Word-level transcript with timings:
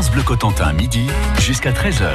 France 0.00 0.12
Bleu 0.12 0.22
Cotentin, 0.22 0.72
midi 0.72 1.08
jusqu'à 1.38 1.72
13h. 1.72 2.08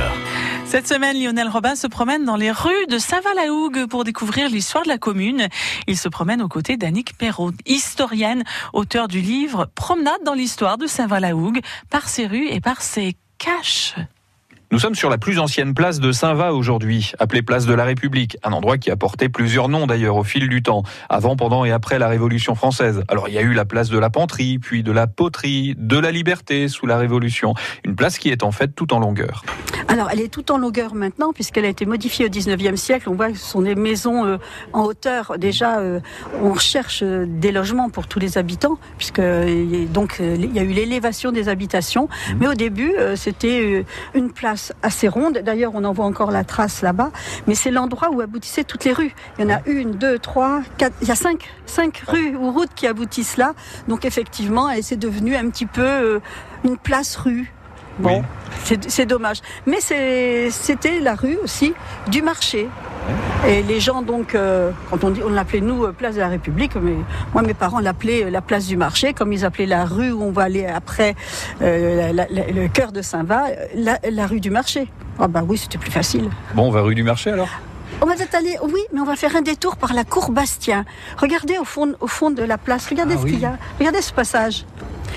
Cette 0.66 0.88
semaine, 0.88 1.22
Lionel 1.22 1.48
Robin 1.48 1.76
se 1.76 1.86
promène 1.86 2.26
dans 2.26 2.36
les 2.36 2.50
rues 2.50 2.88
de 2.90 2.98
Saint-Val-la-Hougue 2.98 3.86
pour 3.86 4.04
découvrir 4.04 4.50
l'histoire 4.50 4.84
de 4.86 4.90
la 4.90 4.98
commune. 4.98 5.50
Il 5.86 5.96
se 5.96 6.10
promène 6.10 6.42
aux 6.42 6.48
côtés 6.48 6.78
d'Annick 6.78 7.16
Perrault, 7.16 7.52
historienne, 7.68 8.44
auteur 8.74 9.08
du 9.08 9.22
livre 9.22 9.70
Promenade 9.76 10.24
dans 10.26 10.34
l'histoire 10.34 10.80
de 10.80 10.88
Saint-Val-la-Hougue, 10.88 11.62
par 11.92 12.10
ses 12.10 12.26
rues 12.26 12.48
et 12.48 12.60
par 12.60 12.82
ses 12.82 13.18
caches. 13.38 13.94
Nous 14.76 14.82
sommes 14.82 14.94
sur 14.94 15.10
la 15.10 15.18
plus 15.18 15.40
ancienne 15.40 15.74
place 15.74 16.02
de 16.02 16.12
Saint-Va 16.12 16.54
aujourd'hui, 16.54 17.14
appelée 17.18 17.42
place 17.42 17.66
de 17.66 17.74
la 17.74 17.86
République, 17.86 18.38
un 18.44 18.52
endroit 18.52 18.78
qui 18.78 18.92
a 18.92 18.98
porté 18.98 19.30
plusieurs 19.30 19.70
noms 19.70 19.88
d'ailleurs 19.88 20.18
au 20.18 20.26
fil 20.26 20.50
du 20.50 20.62
temps, 20.64 20.84
avant, 21.08 21.38
pendant 21.38 21.64
et 21.64 21.72
après 21.72 21.98
la 21.98 22.10
Révolution 22.10 22.56
française. 22.56 23.02
Alors 23.08 23.30
il 23.30 23.36
y 23.36 23.38
a 23.38 23.42
eu 23.42 23.54
la 23.54 23.64
place 23.64 23.90
de 23.90 23.98
la 23.98 24.10
Panterie, 24.10 24.60
puis 24.60 24.84
de 24.84 24.92
la 24.92 25.08
Poterie, 25.08 25.76
de 25.78 25.98
la 25.98 26.12
Liberté 26.12 26.68
sous 26.68 26.88
la 26.88 26.98
Révolution, 26.98 27.54
une 27.86 27.96
place 27.96 28.18
qui 28.18 28.28
est 28.28 28.44
en 28.44 28.52
fait 28.52 28.76
tout 28.76 28.94
en 28.94 29.00
longueur. 29.00 29.46
Alors 29.88 30.10
elle 30.12 30.20
est 30.20 30.28
tout 30.28 30.52
en 30.52 30.58
longueur 30.58 30.94
maintenant 30.94 31.32
puisqu'elle 31.32 31.64
a 31.64 31.70
été 31.70 31.86
modifiée 31.86 32.26
au 32.26 32.30
19e 32.30 32.76
siècle. 32.76 33.08
On 33.10 33.16
voit 33.16 33.32
que 33.32 33.38
ce 33.38 33.46
sont 33.46 33.62
des 33.62 33.76
maisons 33.76 34.26
euh, 34.26 34.38
en 34.74 34.84
hauteur. 34.84 35.36
Déjà, 35.38 35.80
euh, 35.80 36.02
on 36.42 36.56
cherche 36.56 37.02
euh, 37.02 37.26
des 37.26 37.54
logements 37.54 37.90
pour 37.90 38.08
tous 38.08 38.20
les 38.20 38.38
habitants 38.38 38.78
puisque 38.98 39.22
donc 39.22 40.18
il 40.20 40.54
y 40.54 40.60
a 40.60 40.64
eu 40.64 40.74
l'élévation 40.74 41.32
des 41.32 41.48
habitations. 41.48 42.10
Mmh. 42.10 42.34
Mais 42.40 42.48
au 42.48 42.56
début, 42.56 42.94
c'était 43.16 43.86
une 44.14 44.32
place 44.32 44.65
assez 44.84 45.08
ronde. 45.08 45.40
D'ailleurs, 45.40 45.72
on 45.76 45.84
en 45.84 45.94
voit 45.94 46.06
encore 46.06 46.32
la 46.32 46.44
trace 46.44 46.82
là-bas. 46.82 47.12
Mais 47.48 47.56
c'est 47.56 47.72
l'endroit 47.72 48.10
où 48.10 48.22
aboutissaient 48.22 48.64
toutes 48.64 48.86
les 48.86 48.94
rues. 48.94 49.14
Il 49.38 49.46
y 49.46 49.52
en 49.52 49.56
a 49.56 49.60
une, 49.66 49.92
deux, 49.92 50.20
trois, 50.20 50.62
quatre. 50.78 50.96
Il 51.02 51.08
y 51.08 51.12
a 51.12 51.16
cinq, 51.16 51.50
cinq 51.66 52.04
rues 52.08 52.36
ou 52.36 52.52
routes 52.52 52.74
qui 52.76 52.88
aboutissent 52.88 53.38
là. 53.38 53.54
Donc 53.88 54.06
effectivement, 54.06 54.70
c'est 54.82 55.00
devenu 55.00 55.36
un 55.36 55.50
petit 55.50 55.66
peu 55.66 55.82
euh, 55.82 56.20
une 56.64 56.78
place-rue. 56.78 57.52
Bon, 58.00 58.24
c'est 58.64 59.06
dommage. 59.06 59.42
Mais 59.66 59.80
c'était 59.80 61.00
la 61.00 61.16
rue 61.16 61.38
aussi 61.42 61.74
du 62.10 62.22
marché. 62.22 62.68
Et 63.48 63.62
les 63.62 63.80
gens, 63.80 64.02
donc, 64.02 64.34
euh, 64.34 64.72
quand 64.90 65.04
on 65.04 65.12
dit, 65.12 65.22
on 65.24 65.30
l'appelait 65.30 65.62
nous 65.62 65.86
euh, 65.86 65.92
place 65.92 66.16
de 66.16 66.20
la 66.20 66.30
République, 66.30 66.76
mais 66.76 66.96
moi, 67.34 67.44
mes 67.44 67.54
parents 67.54 67.80
l'appelaient 67.80 68.26
euh, 68.26 68.30
la 68.32 68.42
place 68.42 68.66
du 68.66 68.76
marché, 68.76 69.14
comme 69.14 69.32
ils 69.34 69.46
appelaient 69.46 69.68
la 69.68 69.86
rue 69.86 70.12
où 70.12 70.24
on 70.24 70.32
va 70.32 70.44
aller 70.44 70.66
après 70.66 71.16
le 71.62 72.68
cœur 72.68 72.92
de 72.92 73.02
Saint-Va, 73.02 73.46
la, 73.76 74.28
rue 74.28 74.40
du 74.40 74.50
marché. 74.50 74.88
Ah 75.20 75.28
bah 75.28 75.44
oui, 75.48 75.58
c'était 75.58 75.78
plus 75.78 75.92
facile. 75.92 76.30
Bon, 76.56 76.64
on 76.64 76.72
va 76.72 76.82
rue 76.82 76.96
du 76.96 77.04
marché 77.04 77.32
alors? 77.32 77.50
On 78.02 78.08
va 78.08 78.16
peut-être 78.16 78.36
aller, 78.36 78.58
oui, 78.64 78.82
mais 78.94 79.00
on 79.00 79.06
va 79.06 79.16
faire 79.16 79.36
un 79.36 79.42
détour 79.42 79.78
par 79.78 79.94
la 79.94 80.04
cour 80.04 80.32
Bastien. 80.32 80.84
Regardez 81.18 81.58
au 81.60 81.64
fond, 81.64 81.94
au 82.00 82.08
fond 82.08 82.32
de 82.32 82.44
la 82.44 82.58
place, 82.58 82.88
regardez 82.90 83.16
ah 83.18 83.22
ce 83.22 83.26
qu'il 83.26 83.40
y 83.40 83.46
a, 83.46 83.58
regardez 83.80 84.02
ce 84.02 84.12
passage. 84.12 84.66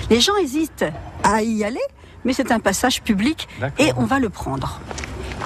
Les 0.09 0.19
gens 0.19 0.35
hésitent 0.37 0.85
à 1.23 1.41
y 1.41 1.63
aller, 1.63 1.81
mais 2.23 2.33
c'est 2.33 2.51
un 2.51 2.59
passage 2.59 3.01
public 3.01 3.47
et 3.79 3.91
on 3.97 4.05
va 4.05 4.19
le 4.19 4.29
prendre. 4.29 4.79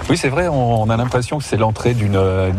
Oui, 0.09 0.17
c'est 0.17 0.29
vrai, 0.29 0.47
on, 0.49 0.89
a 0.89 0.97
l'impression 0.97 1.37
que 1.37 1.43
c'est 1.43 1.57
l'entrée 1.57 1.93
d'une 1.93 2.17
euh, 2.17 2.51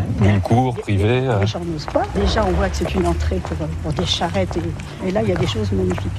cour 0.42 0.74
privée. 0.76 1.20
Les 1.20 1.28
euh. 1.28 1.46
gens 1.46 1.60
n'osent 1.60 1.86
pas. 1.86 2.04
Déjà, 2.14 2.44
on 2.46 2.52
voit 2.52 2.68
que 2.68 2.76
c'est 2.76 2.94
une 2.94 3.06
entrée 3.06 3.40
pour, 3.82 3.92
des 3.92 4.06
charrettes. 4.06 4.58
et 5.06 5.10
là, 5.10 5.22
il 5.22 5.28
y 5.28 5.32
a 5.32 5.36
des 5.36 5.46
choses 5.46 5.70
magnifiques. 5.72 6.12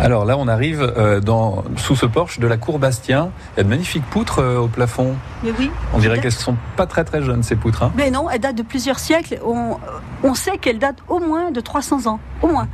Alors 0.00 0.24
là, 0.24 0.36
on 0.38 0.46
arrive 0.46 0.80
euh, 0.96 1.18
dans, 1.18 1.64
sous 1.76 1.96
ce 1.96 2.06
porche 2.06 2.38
de 2.38 2.46
la 2.46 2.56
cour 2.56 2.78
Bastien. 2.78 3.32
Il 3.54 3.58
y 3.58 3.60
a 3.60 3.64
de 3.64 3.68
magnifiques 3.68 4.04
poutres 4.10 4.38
euh, 4.38 4.58
au 4.58 4.68
plafond. 4.68 5.16
Mais 5.42 5.50
oui. 5.58 5.72
On 5.92 5.98
dirait 5.98 6.20
qu'elles 6.20 6.26
ne 6.26 6.38
sont 6.38 6.56
pas 6.76 6.86
très 6.86 7.02
très 7.02 7.20
jeunes, 7.20 7.42
ces 7.42 7.56
poutres. 7.56 7.82
Hein. 7.82 7.92
Mais 7.96 8.12
non, 8.12 8.30
elles 8.30 8.38
datent 8.38 8.54
de 8.54 8.62
plusieurs 8.62 9.00
siècles. 9.00 9.40
On, 9.44 9.76
on 10.22 10.34
sait 10.34 10.58
qu'elles 10.58 10.78
datent 10.78 11.02
au 11.08 11.18
moins 11.18 11.50
de 11.50 11.60
300 11.60 12.06
ans. 12.06 12.20
Au 12.42 12.46
moins. 12.46 12.68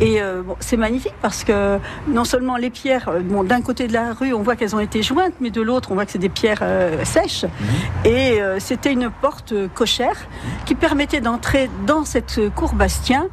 Et 0.00 0.22
euh, 0.22 0.42
c'est 0.60 0.76
magnifique 0.76 1.14
parce 1.20 1.42
que 1.42 1.80
non 2.06 2.24
seulement 2.24 2.56
les 2.56 2.70
pierres, 2.70 3.10
bon, 3.24 3.42
d'un 3.42 3.60
côté 3.60 3.88
de 3.88 3.92
la 3.92 4.12
rue, 4.12 4.32
on 4.32 4.42
voit 4.42 4.54
qu'elles 4.54 4.76
ont 4.76 4.80
été 4.80 5.02
jointes, 5.02 5.34
mais 5.40 5.50
de 5.50 5.60
l'autre, 5.60 5.90
on 5.90 5.94
voit 5.94 6.06
que 6.06 6.12
c'est 6.12 6.18
des 6.18 6.28
pierres 6.28 6.62
sèches. 7.02 7.44
Mhm. 7.44 8.12
Et 8.12 8.40
c'était 8.58 8.92
une 8.92 9.10
porte 9.10 9.52
cochère 9.74 10.28
qui 10.64 10.76
permettait 10.76 11.20
d'entrer 11.20 11.68
dans 11.88 12.04
cette 12.04 12.40
cour 12.54 12.74
Bastien 12.74 13.26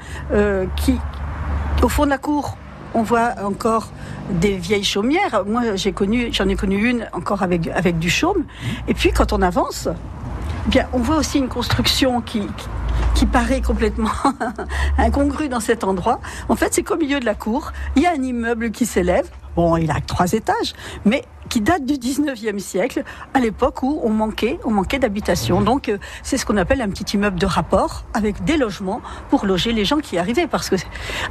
qui, 0.76 0.98
au 1.84 1.90
fond 1.90 2.06
de 2.06 2.10
la 2.10 2.18
cour, 2.18 2.58
on 2.96 3.04
voit 3.04 3.34
encore 3.44 3.90
des 4.30 4.58
vieilles 4.58 4.84
chaumières. 4.84 5.44
Moi, 5.46 5.76
j'ai 5.76 5.92
connu, 5.92 6.30
j'en 6.32 6.48
ai 6.48 6.56
connu 6.56 6.90
une 6.90 7.08
encore 7.14 7.44
avec, 7.44 7.68
avec 7.68 8.00
du 8.00 8.10
chaume. 8.10 8.46
Et 8.88 8.94
puis, 8.94 9.12
quand 9.12 9.34
on 9.34 9.42
avance, 9.42 9.90
eh 10.66 10.70
bien, 10.70 10.88
on 10.94 11.00
voit 11.00 11.18
aussi 11.18 11.38
une 11.38 11.50
construction 11.50 12.22
qui, 12.22 12.48
qui 13.14 13.26
paraît 13.26 13.62
complètement 13.62 14.10
incongrue 14.98 15.50
dans 15.50 15.60
cet 15.60 15.84
endroit. 15.84 16.22
En 16.50 16.56
fait, 16.56 16.74
c'est 16.74 16.84
qu'au 16.84 16.96
milieu 16.96 17.20
de 17.20 17.26
la 17.26 17.36
cour, 17.36 17.74
il 17.96 18.02
y 18.02 18.06
a 18.06 18.12
un 18.12 18.24
immeuble 18.24 18.72
qui 18.72 18.86
s'élève. 18.86 19.30
Bon, 19.56 19.78
il 19.78 19.92
a 19.92 20.00
trois 20.06 20.32
étages, 20.34 20.74
mais 21.06 21.24
qui 21.50 21.62
date 21.62 21.86
du 21.86 21.94
19e 21.94 22.60
siècle, 22.60 23.04
à 23.34 23.40
l'époque 23.40 23.84
où 23.84 24.00
on 24.04 24.10
manquait, 24.10 24.60
on 24.64 24.72
manquait 24.72 25.00
d'habitation. 25.00 25.62
Donc 25.62 25.90
euh, 25.90 25.98
c'est 26.24 26.38
ce 26.38 26.46
qu'on 26.46 26.58
appelle 26.58 26.82
un 26.82 26.90
petit 26.90 27.16
immeuble 27.16 27.40
de 27.40 27.46
rapport 27.46 28.06
avec 28.14 28.44
des 28.44 28.58
logements 28.58 29.02
pour 29.30 29.46
loger 29.46 29.74
les 29.74 29.86
gens 29.86 30.00
qui 30.00 30.18
arrivaient 30.18 30.48
parce 30.48 30.70
que 30.70 30.76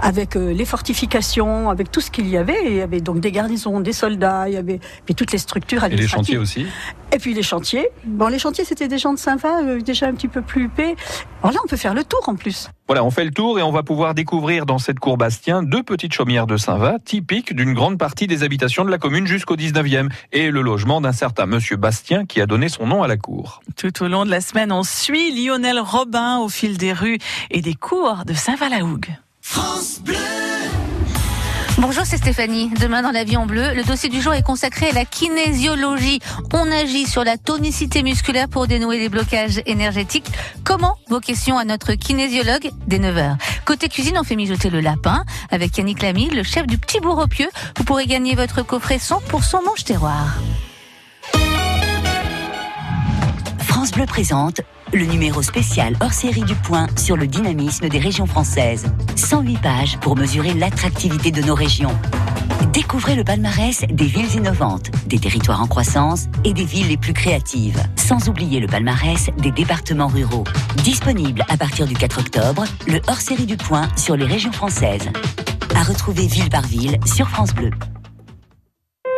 avec 0.01 0.37
euh, 0.37 0.53
les 0.53 0.65
fortifications, 0.65 1.71
avec 1.71 1.91
tout 1.91 2.01
ce 2.01 2.11
qu'il 2.11 2.29
y 2.29 2.37
avait, 2.37 2.61
il 2.67 2.77
y 2.77 2.81
avait 2.81 3.01
donc 3.01 3.21
des 3.21 3.33
garnisons, 3.33 3.81
des 3.81 3.93
soldats, 3.93 4.49
il 4.49 4.55
y 4.55 4.57
avait 4.57 4.81
toutes 5.17 5.33
les 5.33 5.39
structures 5.39 5.85
administratives. 5.85 6.35
Et 6.35 6.39
les 6.39 6.45
chantiers 6.47 6.63
aussi. 6.63 6.73
Et 7.13 7.19
puis 7.19 7.35
les 7.35 7.43
chantiers. 7.43 7.89
Bon, 8.05 8.29
les 8.29 8.39
chantiers 8.39 8.65
c'était 8.65 8.89
des 8.89 8.99
gens 8.99 9.13
de 9.13 9.19
Saint-Va, 9.19 9.63
euh, 9.63 9.81
déjà 9.81 10.07
un 10.07 10.15
petit 10.15 10.29
peu 10.29 10.43
plus 10.43 10.65
huppés. 10.65 10.97
Alors 11.43 11.53
là, 11.53 11.61
on 11.63 11.69
peut 11.69 11.77
faire 11.77 11.95
le 11.95 12.05
tour 12.05 12.23
en 12.27 12.37
plus. 12.37 12.71
Voilà, 12.87 13.05
on 13.05 13.11
fait 13.11 13.25
le 13.25 13.31
tour 13.31 13.59
et 13.59 13.63
on 13.63 13.71
va 13.71 13.83
pouvoir 13.83 14.15
découvrir 14.15 14.67
dans 14.67 14.79
cette 14.79 14.99
cour 14.99 15.17
Bastien 15.17 15.63
deux 15.63 15.83
petites 15.83 16.13
chaumières 16.13 16.47
de 16.47 16.57
Saint-Va, 16.57 16.99
typiques 16.99 17.55
d'une 17.55 17.73
grande 17.73 17.99
partie 17.99 18.27
des 18.27 18.43
habitations 18.43 18.85
de 18.85 18.91
la 18.91 18.99
commune 18.99 19.27
jusqu'au 19.27 19.57
19e 19.57 20.04
et 20.33 20.51
le 20.51 20.63
logement 20.63 21.01
d'un 21.01 21.13
certain 21.13 21.47
monsieur 21.47 21.77
Bastien 21.77 22.25
qui 22.27 22.41
a 22.41 22.47
donné 22.47 22.69
son 22.69 22.87
nom 22.87 23.03
à 23.03 23.09
la 23.09 23.17
cour. 23.17 23.61
Tout 23.77 24.03
au 24.03 24.09
long 24.09 24.25
de 24.25 24.31
la 24.31 24.41
semaine, 24.41 24.73
on 24.73 24.83
suit 24.83 25.33
Lionel 25.35 25.79
Robin 25.79 26.39
au 26.39 26.49
fil 26.49 26.79
des 26.79 26.93
rues 26.93 27.19
et 27.51 27.61
des 27.61 27.75
cours 27.75 28.25
de 28.27 28.35
Saint-Valahougue. 28.35 29.09
France 29.41 30.01
Bleu 30.03 30.54
Bonjour, 31.79 32.05
c'est 32.07 32.19
Stéphanie. 32.19 32.71
Demain 32.81 33.03
dans 33.03 33.11
la 33.11 33.25
vie 33.25 33.37
en 33.37 33.47
bleu, 33.47 33.75
le 33.75 33.83
dossier 33.83 34.09
du 34.09 34.21
jour 34.23 34.33
est 34.33 34.43
consacré 34.43 34.91
à 34.91 34.93
la 34.93 35.05
kinésiologie. 35.05 36.21
On 36.53 36.71
agit 36.71 37.05
sur 37.05 37.25
la 37.25 37.37
tonicité 37.37 38.05
musculaire 38.05 38.49
pour 38.49 38.69
dénouer 38.69 38.99
les 38.99 39.09
blocages 39.09 39.61
énergétiques. 39.67 40.31
Comment 40.63 40.97
Vos 41.09 41.19
questions 41.19 41.59
à 41.59 41.65
notre 41.65 41.95
kinésiologue 41.95 42.71
dès 42.87 43.01
9h. 43.01 43.37
Côté 43.65 43.89
cuisine, 43.89 44.17
on 44.19 44.23
fait 44.23 44.37
mijoter 44.37 44.71
le 44.71 44.81
lapin 44.81 45.25
avec 45.51 45.77
Yannick 45.77 46.01
Lamy, 46.01 46.31
le 46.31 46.45
chef 46.45 46.65
du 46.69 46.79
Petit 46.79 47.01
Bourg 47.01 47.27
Pieux. 47.29 47.51
Vous 47.77 47.85
pourrez 47.85 48.07
gagner 48.07 48.37
votre 48.37 48.63
coffret 48.63 48.99
100% 48.99 49.65
manche 49.65 49.83
terroir. 49.83 50.39
France 53.59 53.91
Bleu 53.91 54.07
présente 54.07 54.61
le 54.95 55.07
numéro 55.07 55.43
spécial 55.43 55.97
hors 56.01 56.13
série 56.13 56.43
du 56.43 56.55
point 56.55 56.87
sur 56.97 57.17
le 57.17 57.27
dynamisme 57.27 57.89
des 57.89 57.99
régions 57.99 58.27
françaises. 58.27 58.87
108 59.17 59.59
pages 59.59 59.99
pour 59.99 60.17
mesurer 60.17 60.55
l'attractivité 60.55 61.33
de 61.33 61.43
nos 61.43 61.55
régions. 61.55 61.97
Découvrez 62.73 63.17
le 63.17 63.25
palmarès 63.25 63.85
des 63.89 64.07
villes 64.07 64.33
innovantes, 64.35 64.91
des 65.07 65.19
territoires 65.19 65.63
en 65.63 65.67
croissance 65.67 66.27
et 66.45 66.53
des 66.53 66.65
villes 66.65 66.89
les 66.89 66.97
plus 66.97 67.13
créatives. 67.13 67.83
Sans 67.97 68.29
oublier 68.29 68.61
le 68.61 68.69
palmarès 68.69 69.31
des 69.39 69.51
départements 69.51 70.09
ruraux. 70.09 70.45
Disponible 70.77 71.45
à 71.49 71.57
partir 71.57 71.87
du 71.87 71.95
4 71.95 72.21
octobre, 72.21 72.65
le 72.87 73.01
hors 73.09 73.21
série 73.21 73.47
du 73.47 73.57
point 73.57 73.89
sur 73.97 74.17
les 74.17 74.27
régions 74.27 74.53
françaises. 74.53 75.09
À 75.75 75.83
retrouver 75.83 76.27
ville 76.27 76.51
par 76.51 76.63
ville 76.63 76.99
sur 77.05 77.29
France 77.29 77.53
Bleu. 77.53 77.71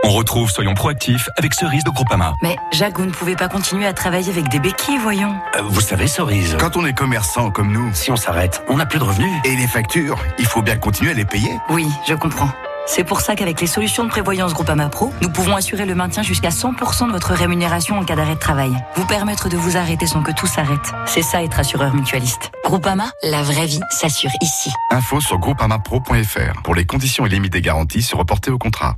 On 0.04 0.10
retrouve 0.10 0.50
Soyons 0.50 0.74
proactifs 0.74 1.28
avec 1.36 1.54
Cerise 1.54 1.84
de 1.84 1.90
Groupama. 1.90 2.34
Mais 2.42 2.56
Jacques, 2.72 2.98
vous 2.98 3.06
ne 3.06 3.10
pouvez 3.10 3.34
pas 3.34 3.48
continuer 3.48 3.86
à 3.86 3.92
travailler 3.92 4.30
avec 4.30 4.48
des 4.48 4.60
béquilles, 4.60 4.98
voyons. 4.98 5.34
Euh, 5.56 5.62
vous 5.62 5.80
savez, 5.80 6.06
Cerise, 6.06 6.56
quand 6.60 6.76
on 6.76 6.86
est 6.86 6.92
commerçant 6.92 7.50
comme 7.50 7.72
nous, 7.72 7.92
si 7.92 8.10
on 8.10 8.16
s'arrête, 8.16 8.62
on 8.68 8.76
n'a 8.76 8.86
plus 8.86 8.98
de 8.98 9.04
revenus. 9.04 9.32
Et 9.44 9.56
les 9.56 9.66
factures, 9.66 10.18
il 10.38 10.46
faut 10.46 10.62
bien 10.62 10.76
continuer 10.76 11.10
à 11.10 11.14
les 11.14 11.24
payer. 11.24 11.50
Oui, 11.70 11.88
je 12.06 12.14
comprends. 12.14 12.50
C'est 12.88 13.02
pour 13.02 13.20
ça 13.20 13.34
qu'avec 13.34 13.60
les 13.60 13.66
solutions 13.66 14.04
de 14.04 14.08
prévoyance 14.08 14.54
Groupama 14.54 14.88
Pro, 14.88 15.12
nous 15.20 15.28
pouvons 15.28 15.56
assurer 15.56 15.86
le 15.86 15.96
maintien 15.96 16.22
jusqu'à 16.22 16.50
100% 16.50 17.08
de 17.08 17.12
votre 17.12 17.32
rémunération 17.34 17.98
en 17.98 18.04
cas 18.04 18.14
d'arrêt 18.14 18.36
de 18.36 18.40
travail. 18.40 18.76
Vous 18.94 19.06
permettre 19.06 19.48
de 19.48 19.56
vous 19.56 19.76
arrêter 19.76 20.06
sans 20.06 20.22
que 20.22 20.30
tout 20.30 20.46
s'arrête. 20.46 20.92
C'est 21.04 21.22
ça 21.22 21.42
être 21.42 21.58
assureur 21.58 21.92
mutualiste. 21.94 22.52
Groupama, 22.64 23.10
la 23.24 23.42
vraie 23.42 23.66
vie 23.66 23.80
s'assure 23.90 24.30
ici. 24.40 24.70
Info 24.92 25.20
sur 25.20 25.38
groupamapro.fr. 25.38 26.62
Pour 26.62 26.76
les 26.76 26.84
conditions 26.86 27.26
et 27.26 27.28
limites 27.28 27.52
des 27.52 27.60
garanties, 27.60 28.02
se 28.02 28.14
reporter 28.14 28.52
au 28.52 28.58
contrat. 28.58 28.94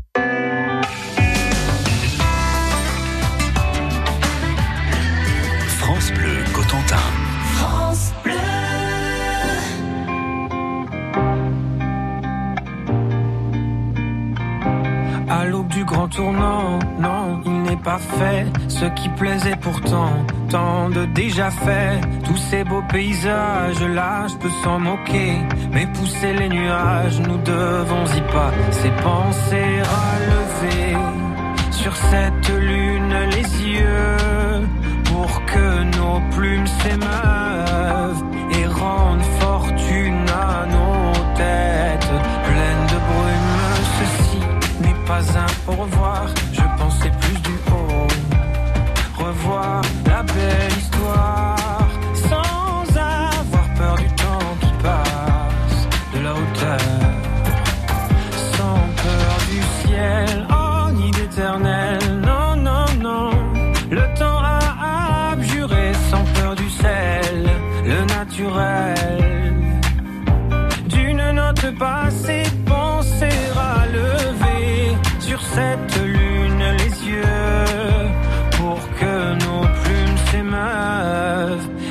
L'aube 15.49 15.69
du 15.69 15.85
grand 15.85 16.09
tournant, 16.09 16.79
non, 17.00 17.41
il 17.45 17.62
n'est 17.62 17.83
pas 17.91 17.99
fait. 17.99 18.47
Ce 18.69 18.85
qui 18.97 19.09
plaisait 19.11 19.56
pourtant, 19.61 20.12
tant 20.49 20.89
de 20.91 21.05
déjà 21.06 21.50
fait. 21.50 22.00
Tous 22.25 22.37
ces 22.37 22.65
beaux 22.65 22.85
paysages 22.89 23.83
là, 23.83 24.27
je 24.29 24.37
peux 24.37 24.55
s'en 24.62 24.79
moquer, 24.79 25.33
mais 25.73 25.87
pousser 25.87 26.33
les 26.35 26.49
nuages, 26.49 27.21
nous 27.21 27.39
devons 27.39 28.06
y 28.17 28.21
pas, 28.33 28.53
c'est 28.71 28.97
penser 29.03 29.83
à 30.03 30.09
lever 30.33 30.97
cette 32.11 32.49
lune 32.49 33.15
les 33.31 33.49
yeux 33.73 34.69
pour 35.05 35.45
que 35.47 35.83
nos 35.97 36.21
plumes 36.35 36.67
s'émeuvent 36.81 38.25
et 38.59 38.67
rendent 38.67 39.31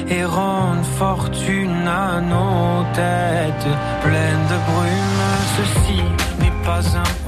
et 0.10 0.24
rendent 0.24 0.86
fortune 0.98 1.88
à 1.88 2.22
nos 2.22 2.84
têtes 2.94 3.68
pleines 4.04 4.48
de 4.52 4.58
brume. 4.72 5.24
Ceci 5.58 6.02
n'est 6.40 6.66
pas 6.66 6.82
un 6.98 7.27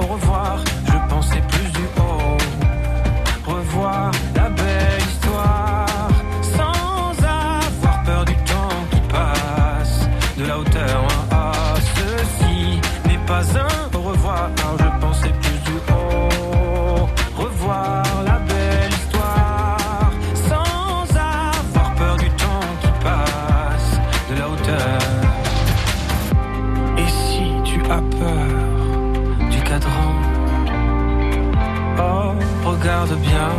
regarde 32.80 33.14
bien 33.20 33.50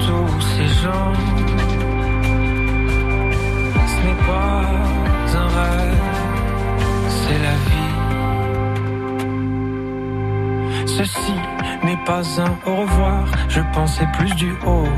tous 0.00 0.40
ces 0.40 0.68
gens. 0.82 1.12
Ce 3.86 3.96
n'est 4.06 4.22
pas 4.26 4.62
un 5.42 5.48
rêve, 5.58 6.08
c'est 7.08 7.40
la 7.48 7.56
vie. 7.68 7.94
Ceci 10.86 11.36
n'est 11.84 12.04
pas 12.04 12.22
un 12.40 12.52
au 12.70 12.76
revoir, 12.82 13.24
je 13.48 13.60
pensais 13.72 14.08
plus 14.18 14.34
du 14.34 14.52
haut. 14.66 14.94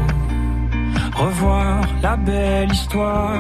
Revoir 1.15 1.81
la 2.03 2.17
belle 2.17 2.73
histoire 2.73 3.39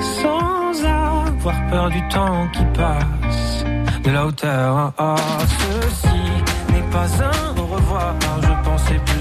sans 0.00 0.84
avoir 0.84 1.56
peur 1.70 1.88
du 1.88 2.06
temps 2.08 2.46
qui 2.52 2.64
passe 2.74 3.64
de 4.04 4.10
la 4.10 4.26
hauteur. 4.26 4.92
Ah, 4.98 5.16
ceci 5.58 6.20
n'est 6.72 6.90
pas 6.90 7.08
un 7.24 7.60
au 7.60 7.66
revoir, 7.66 8.14
je 8.42 8.52
pensais 8.68 9.00
plus 9.06 9.17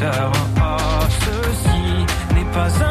Ah, 0.00 1.08
ceci 1.10 2.06
n'est 2.34 2.50
pas 2.52 2.68
un 2.84 2.87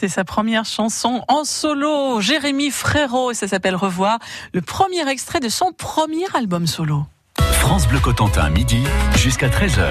C'est 0.00 0.06
sa 0.06 0.22
première 0.22 0.64
chanson 0.64 1.24
en 1.26 1.42
solo, 1.42 2.20
Jérémy 2.20 2.70
Frérot, 2.70 3.32
et 3.32 3.34
ça 3.34 3.48
s'appelle 3.48 3.74
Revoir, 3.74 4.20
le 4.52 4.60
premier 4.60 5.08
extrait 5.08 5.40
de 5.40 5.48
son 5.48 5.72
premier 5.72 6.26
album 6.34 6.68
solo. 6.68 7.02
France 7.40 7.88
Bleu 7.88 7.98
Cotentin, 7.98 8.48
midi 8.48 8.78
jusqu'à 9.16 9.48
13h. 9.48 9.88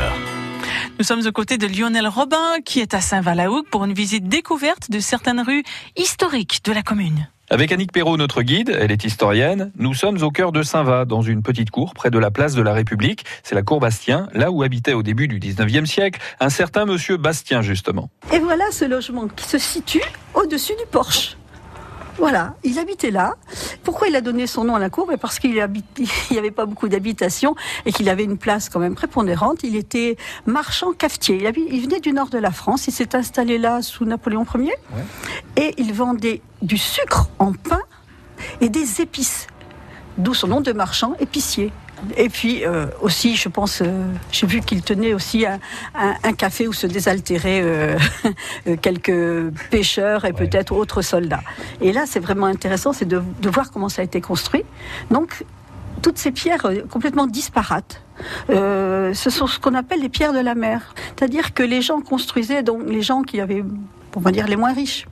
Nous 0.97 1.03
sommes 1.03 1.27
aux 1.27 1.31
côtés 1.33 1.57
de 1.57 1.67
Lionel 1.67 2.07
Robin, 2.07 2.61
qui 2.63 2.79
est 2.79 2.93
à 2.93 3.01
Saint-Valahougue 3.01 3.67
pour 3.69 3.83
une 3.83 3.91
visite 3.91 4.29
découverte 4.29 4.89
de 4.89 5.01
certaines 5.01 5.41
rues 5.41 5.65
historiques 5.97 6.61
de 6.63 6.71
la 6.71 6.83
commune. 6.83 7.27
Avec 7.49 7.71
Annick 7.71 7.93
Perrault, 7.93 8.17
notre 8.17 8.41
guide, 8.41 8.75
elle 8.77 8.91
est 8.91 9.05
historienne, 9.05 9.71
nous 9.77 9.93
sommes 9.93 10.21
au 10.21 10.31
cœur 10.31 10.51
de 10.51 10.63
Saint-Va, 10.63 11.05
dans 11.05 11.21
une 11.21 11.41
petite 11.41 11.71
cour 11.71 11.93
près 11.93 12.11
de 12.11 12.19
la 12.19 12.29
place 12.29 12.55
de 12.55 12.61
la 12.61 12.73
République. 12.73 13.23
C'est 13.41 13.55
la 13.55 13.61
cour 13.61 13.79
Bastien, 13.79 14.27
là 14.33 14.51
où 14.51 14.63
habitait 14.63 14.91
au 14.91 15.01
début 15.01 15.29
du 15.29 15.39
19e 15.39 15.85
siècle 15.85 16.19
un 16.41 16.49
certain 16.49 16.83
monsieur 16.85 17.15
Bastien, 17.15 17.61
justement. 17.61 18.09
Et 18.33 18.39
voilà 18.39 18.65
ce 18.71 18.83
logement 18.83 19.29
qui 19.29 19.45
se 19.45 19.57
situe 19.59 20.03
au-dessus 20.33 20.73
du 20.77 20.85
porche. 20.91 21.37
Voilà, 22.17 22.55
il 22.63 22.79
habitait 22.79 23.11
là. 23.11 23.35
Pourquoi 23.83 24.07
il 24.07 24.15
a 24.15 24.21
donné 24.21 24.47
son 24.47 24.63
nom 24.63 24.75
à 24.75 24.79
la 24.79 24.89
cour? 24.89 25.05
Ben, 25.07 25.17
Parce 25.17 25.37
qu'il 25.39 25.51
n'y 25.53 25.61
avait 26.37 26.51
pas 26.51 26.65
beaucoup 26.65 26.87
d'habitations 26.87 27.55
et 27.85 27.91
qu'il 27.91 28.09
avait 28.09 28.23
une 28.23 28.37
place 28.37 28.69
quand 28.69 28.79
même 28.79 28.95
prépondérante. 28.95 29.59
Il 29.63 29.75
était 29.75 30.17
marchand 30.45 30.93
cafetier. 30.93 31.37
Il, 31.37 31.45
habit- 31.45 31.67
il 31.71 31.81
venait 31.83 31.99
du 31.99 32.11
nord 32.13 32.29
de 32.29 32.39
la 32.39 32.51
France. 32.51 32.87
Il 32.87 32.91
s'est 32.93 33.15
installé 33.15 33.57
là 33.59 33.81
sous 33.81 34.05
Napoléon 34.05 34.45
Ier. 34.55 34.73
Et 35.57 35.75
il 35.77 35.93
vendait 35.93 36.41
du 36.61 36.77
sucre 36.77 37.29
en 37.39 37.53
pain 37.53 37.81
et 38.61 38.69
des 38.69 39.01
épices. 39.01 39.47
D'où 40.17 40.33
son 40.33 40.47
nom 40.47 40.61
de 40.61 40.71
marchand 40.73 41.13
épicier. 41.19 41.71
Et 42.15 42.29
puis 42.29 42.63
euh, 42.65 42.85
aussi, 43.01 43.35
je 43.35 43.49
pense, 43.49 43.81
euh, 43.81 44.05
j'ai 44.31 44.45
vu 44.47 44.61
qu'il 44.61 44.81
tenait 44.83 45.13
aussi 45.13 45.45
un, 45.45 45.59
un- 45.95 46.15
un 46.23 46.33
café 46.33 46.67
où 46.67 46.73
se 46.73 46.85
désaltéraient 46.87 47.61
euh, 47.63 47.97
quelques 48.81 49.51
pêcheurs 49.71 50.25
et 50.25 50.33
peut-être 50.33 50.73
autres 50.73 51.01
soldats. 51.01 51.41
Et 51.81 51.91
là, 51.91 52.03
c'est 52.05 52.19
vraiment 52.19 52.45
intéressant, 52.45 52.93
c'est 52.93 53.05
de, 53.07 53.21
de 53.41 53.49
voir 53.49 53.71
comment 53.71 53.89
ça 53.89 54.01
a 54.01 54.05
été 54.05 54.21
construit. 54.21 54.63
Donc, 55.11 55.43
toutes 56.01 56.17
ces 56.19 56.31
pierres 56.31 56.65
euh, 56.65 56.81
complètement 56.89 57.25
disparates. 57.27 58.01
Euh, 58.49 59.13
ce 59.13 59.29
sont 59.29 59.47
ce 59.47 59.59
qu'on 59.59 59.73
appelle 59.75 60.01
les 60.01 60.09
pierres 60.09 60.33
de 60.33 60.39
la 60.39 60.55
mer. 60.55 60.93
C'est-à-dire 61.17 61.53
que 61.53 61.63
les 61.63 61.81
gens 61.81 62.01
construisaient, 62.01 62.63
donc 62.63 62.83
les 62.87 63.01
gens 63.01 63.21
qui 63.23 63.39
avaient, 63.41 63.63
on 64.15 64.19
va 64.19 64.31
dire 64.31 64.47
les 64.47 64.55
moins 64.55 64.73
riches, 64.73 65.07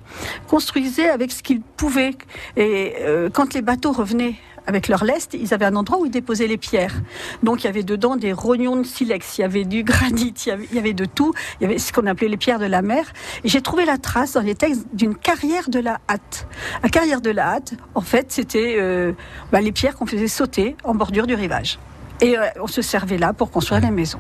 construisaient 0.47 1.09
avec 1.09 1.31
ce 1.31 1.41
qu'ils 1.43 1.61
pouvaient. 1.61 2.15
Et 2.57 2.93
euh, 3.01 3.29
quand 3.31 3.53
les 3.53 3.61
bateaux 3.61 3.91
revenaient 3.91 4.35
avec 4.67 4.87
leur 4.87 5.03
lest, 5.03 5.33
ils 5.33 5.53
avaient 5.53 5.65
un 5.65 5.75
endroit 5.75 5.99
où 5.99 6.05
ils 6.05 6.11
déposaient 6.11 6.47
les 6.47 6.57
pierres. 6.57 6.95
Donc 7.43 7.63
il 7.63 7.67
y 7.67 7.69
avait 7.69 7.83
dedans 7.83 8.15
des 8.15 8.33
rognons 8.33 8.75
de 8.75 8.83
silex, 8.83 9.37
il 9.37 9.41
y 9.41 9.43
avait 9.43 9.63
du 9.63 9.83
granit, 9.83 10.33
il 10.47 10.75
y 10.75 10.79
avait, 10.79 10.93
de 10.93 11.05
tout. 11.05 11.33
Il 11.59 11.63
y 11.63 11.65
avait 11.65 11.77
ce 11.77 11.91
qu'on 11.93 12.05
appelait 12.07 12.27
les 12.27 12.37
pierres 12.37 12.59
de 12.59 12.65
la 12.65 12.81
mer. 12.81 13.05
Et 13.43 13.49
j'ai 13.49 13.61
trouvé 13.61 13.85
la 13.85 13.97
trace 13.97 14.33
dans 14.33 14.41
les 14.41 14.55
textes 14.55 14.85
d'une 14.93 15.15
carrière 15.15 15.69
de 15.69 15.79
la 15.79 15.99
hâte. 16.09 16.47
La 16.83 16.89
carrière 16.89 17.21
de 17.21 17.31
la 17.31 17.55
hâte, 17.55 17.73
en 17.93 18.01
fait, 18.01 18.31
c'était 18.31 18.77
euh, 18.79 19.13
bah, 19.51 19.61
les 19.61 19.71
pierres 19.71 19.95
qu'on 19.95 20.05
faisait 20.05 20.27
sauter 20.27 20.75
en 20.83 20.95
bordure 20.95 21.27
du 21.27 21.35
rivage. 21.35 21.79
Et 22.21 22.37
euh, 22.37 22.45
on 22.61 22.67
se 22.67 22.81
servait 22.81 23.17
là 23.17 23.33
pour 23.33 23.51
construire 23.51 23.81
les 23.81 23.91
maisons. 23.91 24.19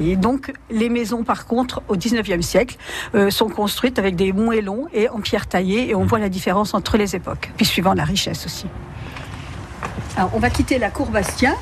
Et 0.00 0.16
donc, 0.16 0.52
les 0.70 0.88
maisons, 0.88 1.24
par 1.24 1.46
contre, 1.46 1.82
au 1.88 1.96
19e 1.96 2.42
siècle, 2.42 2.76
euh, 3.14 3.30
sont 3.30 3.48
construites 3.48 3.98
avec 3.98 4.16
des 4.16 4.32
moellons 4.32 4.86
et 4.92 5.08
en 5.08 5.20
pierre 5.20 5.46
taillée, 5.46 5.90
et 5.90 5.94
on 5.94 6.04
voit 6.04 6.18
la 6.18 6.28
différence 6.28 6.74
entre 6.74 6.96
les 6.96 7.16
époques, 7.16 7.50
puis 7.56 7.64
suivant 7.64 7.94
la 7.94 8.04
richesse 8.04 8.44
aussi. 8.44 8.66
Alors, 10.16 10.30
on 10.34 10.38
va 10.38 10.50
quitter 10.50 10.78
la 10.78 10.90
cour 10.90 11.08
Bastien 11.10 11.54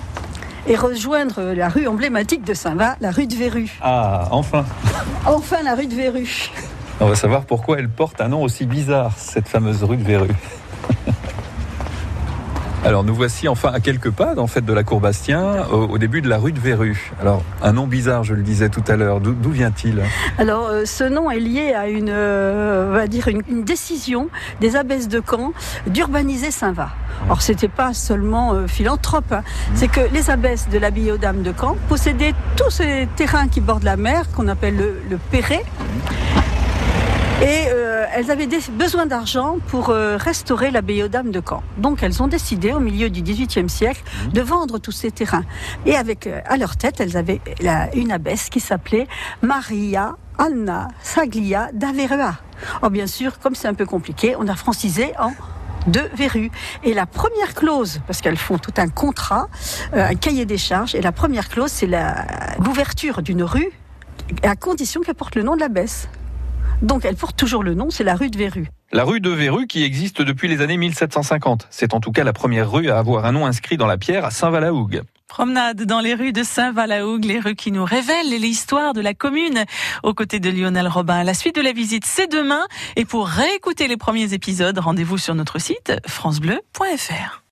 et 0.67 0.77
rejoindre 0.77 1.53
la 1.55 1.69
rue 1.69 1.87
emblématique 1.87 2.45
de 2.45 2.55
Saint-Va, 2.55 2.97
la 3.01 3.11
rue 3.11 3.27
de 3.27 3.35
Verru. 3.35 3.79
Ah, 3.81 4.29
enfin 4.31 4.65
Enfin, 5.27 5.63
la 5.63 5.75
rue 5.75 5.87
de 5.87 5.95
Verru. 5.95 6.51
On 7.01 7.07
va 7.07 7.15
savoir 7.15 7.45
pourquoi 7.45 7.79
elle 7.79 7.89
porte 7.89 8.21
un 8.21 8.29
nom 8.29 8.43
aussi 8.43 8.67
bizarre, 8.67 9.13
cette 9.17 9.49
fameuse 9.49 9.83
rue 9.85 9.97
de 9.97 10.05
Verru. 10.05 10.29
Alors 12.83 13.05
nous 13.05 13.15
voici 13.15 13.47
enfin 13.47 13.71
à 13.75 13.81
quelques 13.81 14.11
pas 14.11 14.39
en 14.39 14.47
fait 14.47 14.65
de 14.65 14.73
la 14.73 14.83
cour 14.83 15.01
Bastien, 15.01 15.67
au, 15.71 15.99
début 15.99 16.23
de 16.23 16.29
la 16.31 16.39
rue 16.39 16.53
de 16.53 16.59
Verru. 16.59 17.13
Alors 17.21 17.43
un 17.63 17.73
nom 17.73 17.87
bizarre, 17.87 18.25
je 18.25 18.33
le 18.33 18.43
disais 18.43 18.71
tout 18.71 18.83
à 18.89 18.97
l'heure. 18.97 19.21
D'où 19.21 19.51
vient-il 19.51 20.03
Alors 20.39 20.67
euh, 20.67 20.85
ce 20.87 21.05
nom 21.05 21.31
est 21.31 21.41
lié 21.41 21.75
à 21.75 21.89
une, 21.89 22.09
euh, 22.09 22.91
va 22.93 23.07
dire 23.07 23.29
une, 23.29 23.65
décision 23.65 24.29
des 24.61 24.77
abbesses 24.77 25.09
de 25.09 25.21
Caen 25.21 25.53
d'urbaniser 25.87 26.51
Saint-Va. 26.51 26.89
Alors 27.27 27.43
c'était 27.43 27.69
pas 27.69 27.93
seulement 27.93 28.55
euh, 28.55 28.67
philanthrope, 28.67 29.31
hein. 29.31 29.43
mmh. 29.43 29.73
c'est 29.75 29.89
que 29.89 30.01
les 30.13 30.31
abbesses 30.31 30.69
de 30.71 30.79
l'abbaye 30.79 31.13
aux 31.13 31.19
Dames 31.19 31.43
de 31.43 31.53
Caen 31.59 31.77
possédaient 31.89 32.35
tous 32.57 32.71
ces 32.71 33.07
terrains 33.15 33.49
qui 33.49 33.61
bordent 33.61 33.85
la 33.85 33.99
mer, 33.99 34.25
qu'on 34.35 34.49
appelle 34.49 34.77
le, 34.77 34.95
le 35.11 35.19
Perret. 35.19 35.65
Et 37.43 37.71
euh, 37.71 37.80
elles 38.13 38.31
avaient 38.31 38.49
besoin 38.73 39.07
d'argent 39.07 39.59
pour 39.69 39.91
euh, 39.91 40.17
restaurer 40.17 40.71
l'abbaye 40.71 41.03
aux 41.03 41.09
Dames 41.09 41.31
de 41.31 41.43
Caen. 41.47 41.63
Donc 41.79 42.03
elles 42.03 42.23
ont 42.23 42.29
décidé 42.29 42.73
au 42.73 42.81
milieu 42.81 43.11
du 43.11 43.23
XVIIIe 43.23 43.69
siècle 43.69 44.03
mmh. 44.03 44.29
de 44.33 44.41
vendre 44.41 44.79
tous 44.79 44.93
ces 44.93 45.11
terrains. 45.11 45.45
Et 45.87 45.97
avec 45.97 46.27
euh, 46.27 46.41
à 46.47 46.57
leur 46.57 46.77
tête, 46.77 47.01
elles 47.01 47.17
avaient 47.17 47.41
une 47.95 48.13
abbesse 48.13 48.49
qui 48.49 48.61
s'appelait 48.61 49.07
Maria 49.43 50.17
Anna 50.39 50.89
Saglia 51.03 51.71
d'Averua. 51.73 52.35
Or 52.83 52.91
bien 52.91 53.07
sûr, 53.07 53.39
comme 53.39 53.55
c'est 53.55 53.69
un 53.69 53.75
peu 53.75 53.87
compliqué, 53.87 54.35
on 54.39 54.49
a 54.49 54.55
francisé 54.55 55.13
en 55.19 55.33
de 55.87 56.03
verrues. 56.15 56.51
Et 56.85 56.93
la 56.93 57.07
première 57.07 57.55
clause, 57.55 58.03
parce 58.07 58.21
qu'elles 58.21 58.37
font 58.37 58.59
tout 58.59 58.75
un 58.77 58.89
contrat, 58.89 59.49
un 59.95 60.15
cahier 60.15 60.45
des 60.45 60.59
charges, 60.59 60.95
et 60.95 61.01
la 61.01 61.11
première 61.11 61.49
clause, 61.49 61.71
c'est 61.71 61.89
l'ouverture 62.59 63.23
d'une 63.23 63.43
rue 63.43 63.73
à 64.43 64.57
condition 64.57 65.01
qu'elle 65.01 65.15
porte 65.15 65.37
le 65.37 65.43
nom 65.43 65.55
de 65.55 65.61
l'abbesse. 65.61 66.09
Donc 66.83 67.05
elle 67.05 67.17
porte 67.17 67.37
toujours 67.37 67.63
le 67.63 67.75
nom, 67.75 67.91
c'est 67.91 68.05
la 68.05 68.15
rue 68.15 68.31
de 68.31 68.39
Verru. 68.39 68.69
La 68.93 69.05
rue 69.05 69.21
de 69.21 69.31
Verru 69.31 69.67
qui 69.67 69.85
existe 69.85 70.23
depuis 70.23 70.49
les 70.49 70.63
années 70.63 70.77
1750. 70.77 71.69
C'est 71.71 71.95
en 71.95 72.01
tout 72.01 72.11
cas 72.11 72.25
la 72.25 72.33
première 72.33 72.71
rue 72.71 72.91
à 72.91 72.99
avoir 72.99 73.25
un 73.25 73.33
nom 73.33 73.47
inscrit 73.47 73.77
dans 73.77 73.87
la 73.87 73.99
pierre 73.99 74.25
à 74.25 74.31
Saint-Valahougue. 74.31 75.03
Promenade 75.29 75.85
dans 75.85 76.01
les 76.01 76.15
rues 76.15 76.33
de 76.33 76.43
Saint-Valahougue, 76.43 77.25
les 77.25 77.39
rues 77.39 77.55
qui 77.55 77.71
nous 77.71 77.85
révèlent 77.85 78.31
l'histoire 78.31 78.95
de 78.95 79.01
la 79.01 79.15
commune. 79.15 79.65
Aux 80.03 80.13
côtés 80.13 80.41
de 80.41 80.51
Lionel 80.51 80.89
Robin, 80.89 81.23
la 81.23 81.35
suite 81.35 81.55
de 81.55 81.61
la 81.61 81.73
visite, 81.73 82.05
c'est 82.05 82.27
demain. 82.27 82.67
Et 82.97 83.05
pour 83.05 83.29
réécouter 83.29 83.87
les 83.87 83.97
premiers 83.97 84.35
épisodes, 84.35 84.77
rendez-vous 84.79 85.19
sur 85.19 85.37
notre 85.37 85.61
site 85.61 85.93
francebleu.fr. 86.09 87.45